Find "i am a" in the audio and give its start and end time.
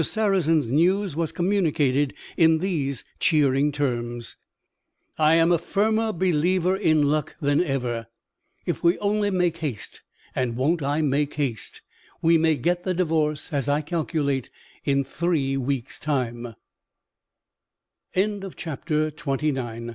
5.19-5.59